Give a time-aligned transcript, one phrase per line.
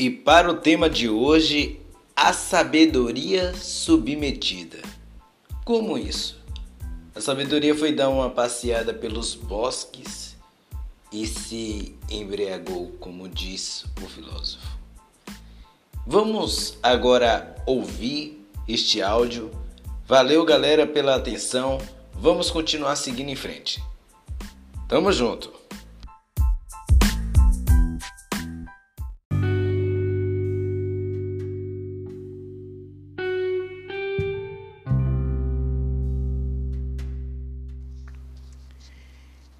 [0.00, 1.78] E para o tema de hoje,
[2.16, 4.78] a sabedoria submetida.
[5.62, 6.40] Como isso?
[7.14, 10.38] A sabedoria foi dar uma passeada pelos bosques
[11.12, 14.66] e se embriagou, como diz o filósofo.
[16.06, 19.50] Vamos agora ouvir este áudio.
[20.06, 21.76] Valeu, galera, pela atenção.
[22.14, 23.84] Vamos continuar seguindo em frente.
[24.88, 25.59] Tamo junto.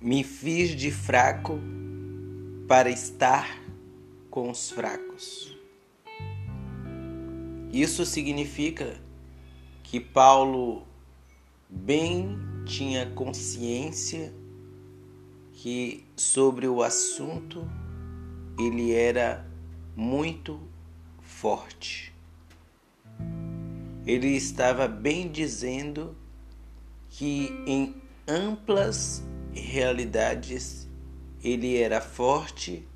[0.03, 1.61] Me fiz de fraco
[2.67, 3.61] para estar
[4.31, 5.55] com os fracos.
[7.71, 8.99] Isso significa
[9.83, 10.87] que Paulo
[11.69, 14.33] bem tinha consciência
[15.53, 17.71] que sobre o assunto
[18.59, 19.47] ele era
[19.95, 20.59] muito
[21.21, 22.15] forte.
[24.07, 26.17] Ele estava bem dizendo
[27.11, 27.95] que em
[28.27, 30.89] amplas realidades
[31.43, 32.87] ele era forte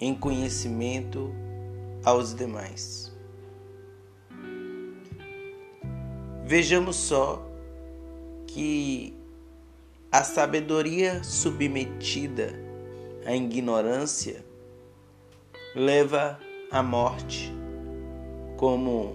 [0.00, 1.32] em conhecimento
[2.04, 3.12] aos demais.
[6.44, 7.46] Vejamos só
[8.46, 9.14] que
[10.10, 12.54] a sabedoria submetida
[13.26, 14.42] à ignorância
[15.74, 16.38] leva
[16.70, 17.52] à morte,
[18.56, 19.14] como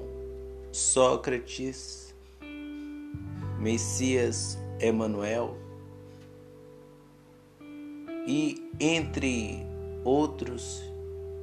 [0.71, 2.13] Sócrates,
[3.59, 5.62] Messias Emanuel
[8.25, 9.65] e entre
[10.03, 10.81] outros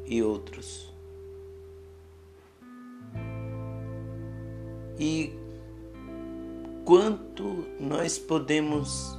[0.06, 0.92] e outros.
[4.98, 5.33] E
[6.84, 9.17] quanto nós podemos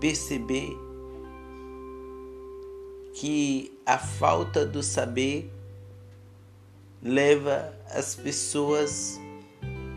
[0.00, 0.76] perceber
[3.14, 5.52] que a falta do saber
[7.02, 9.20] leva as pessoas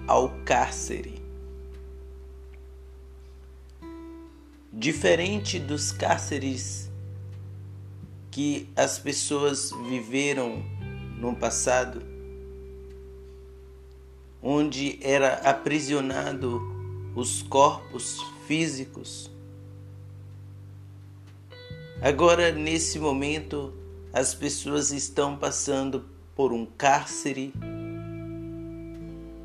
[0.08, 1.15] ao cárcere.
[4.78, 6.92] Diferente dos cárceres
[8.30, 10.62] que as pessoas viveram
[11.18, 12.02] no passado,
[14.44, 16.62] onde era aprisionado
[17.16, 19.32] os corpos físicos.
[22.02, 23.74] Agora, nesse momento,
[24.12, 27.54] as pessoas estão passando por um cárcere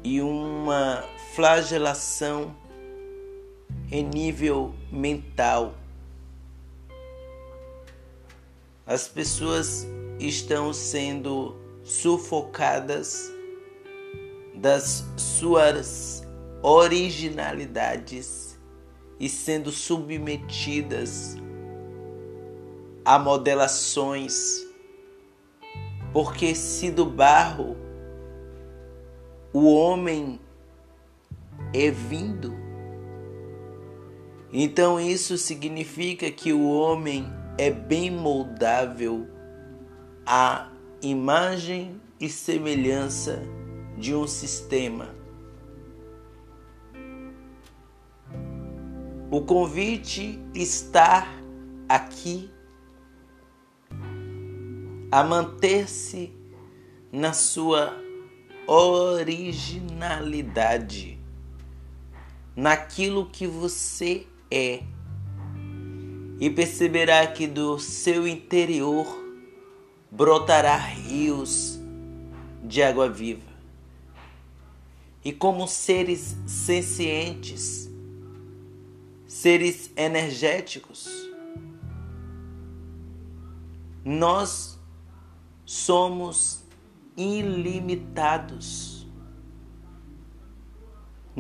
[0.02, 1.04] e uma
[1.36, 2.52] flagelação
[3.90, 5.74] em nível mental.
[8.86, 9.86] As pessoas
[10.18, 13.32] estão sendo sufocadas
[14.54, 16.26] das suas
[16.62, 18.58] originalidades
[19.18, 21.36] e sendo submetidas
[23.04, 24.66] a modelações,
[26.12, 27.76] porque se do barro
[29.52, 30.38] o homem
[31.74, 32.59] é vindo,
[34.52, 39.26] então isso significa que o homem é bem moldável
[40.26, 40.70] à
[41.02, 43.42] imagem e semelhança
[43.96, 45.14] de um sistema.
[49.30, 51.26] O convite está
[51.88, 52.50] aqui
[55.12, 56.34] a manter-se
[57.12, 57.96] na sua
[58.66, 61.20] originalidade,
[62.56, 64.82] naquilo que você é,
[66.40, 69.06] e perceberá que do seu interior
[70.10, 71.78] brotará rios
[72.62, 73.50] de água viva
[75.24, 77.90] e como seres sencientes,
[79.26, 81.08] seres energéticos,
[84.04, 84.78] nós
[85.64, 86.64] somos
[87.16, 88.99] ilimitados.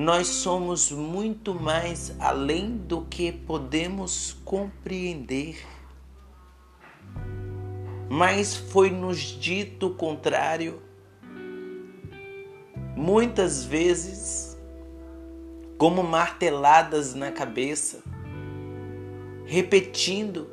[0.00, 5.62] Nós somos muito mais além do que podemos compreender.
[8.08, 10.80] Mas foi nos dito o contrário
[12.96, 14.58] muitas vezes
[15.76, 18.02] como marteladas na cabeça,
[19.44, 20.48] repetindo,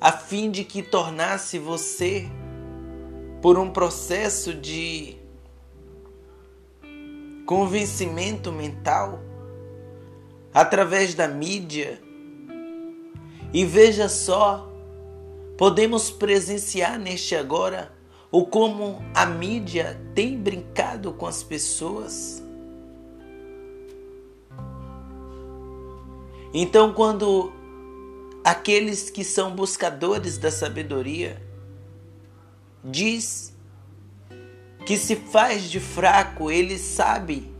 [0.00, 2.28] a fim de que tornasse você,
[3.40, 5.22] por um processo de
[7.46, 9.20] convencimento mental,
[10.52, 12.00] através da mídia,
[13.52, 14.70] e veja só,
[15.56, 17.92] podemos presenciar neste agora
[18.30, 22.42] ou como a mídia tem brincado com as pessoas.
[26.52, 27.52] Então, quando
[28.44, 31.40] aqueles que são buscadores da sabedoria
[32.84, 33.53] diz
[34.84, 37.50] que se faz de fraco, ele sabe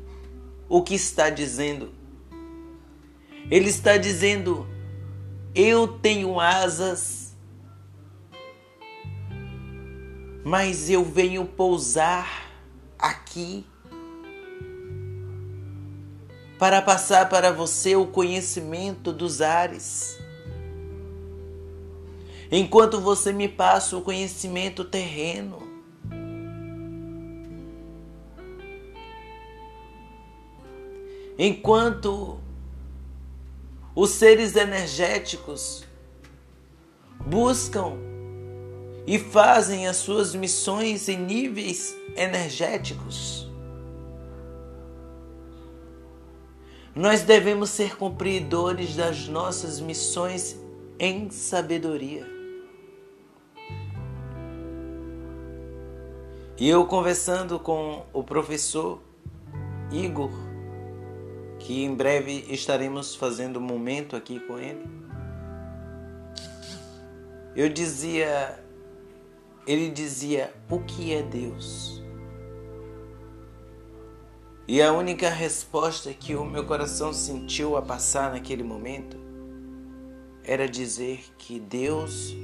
[0.69, 1.93] o que está dizendo.
[3.51, 4.67] Ele está dizendo:
[5.55, 7.35] Eu tenho asas,
[10.45, 12.51] mas eu venho pousar
[12.99, 13.67] aqui
[16.59, 20.19] para passar para você o conhecimento dos ares.
[22.51, 25.64] Enquanto você me passa o conhecimento terreno,
[31.39, 32.39] enquanto
[33.95, 35.85] os seres energéticos
[37.27, 37.97] buscam
[39.07, 43.49] e fazem as suas missões em níveis energéticos.
[46.95, 50.57] Nós devemos ser cumpridores das nossas missões
[50.99, 52.25] em sabedoria.
[56.57, 59.01] E eu conversando com o professor
[59.91, 60.31] Igor,
[61.65, 64.85] que em breve estaremos fazendo um momento aqui com ele.
[67.57, 68.63] Eu dizia,
[69.67, 72.03] ele dizia: "O que é Deus?"
[74.69, 79.17] E a única resposta que o meu coração sentiu a passar naquele momento
[80.43, 82.35] era dizer que Deus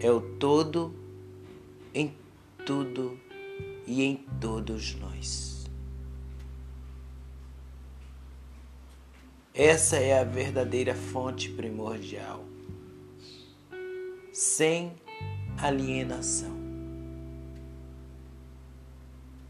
[0.00, 0.92] é o todo
[1.94, 2.12] em
[2.66, 3.16] tudo
[3.86, 5.59] e em todos nós.
[9.62, 12.42] Essa é a verdadeira fonte primordial,
[14.32, 14.94] sem
[15.58, 16.56] alienação.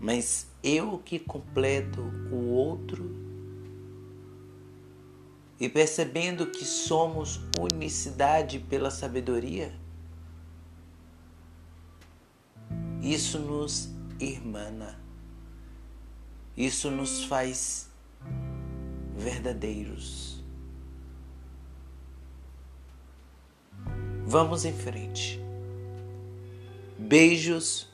[0.01, 2.01] Mas eu que completo
[2.33, 3.09] o outro
[5.61, 9.73] e percebendo que somos unicidade pela sabedoria,
[13.01, 14.99] isso nos irmana,
[16.57, 17.90] isso nos faz
[19.21, 20.43] verdadeiros.
[24.25, 25.41] Vamos em frente.
[26.99, 27.89] Beijos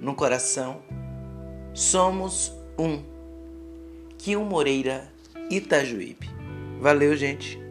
[0.00, 0.82] no coração.
[1.74, 3.02] Somos um.
[4.18, 5.12] Kio Moreira,
[5.50, 6.30] Itajuípe.
[6.80, 7.63] Valeu, gente.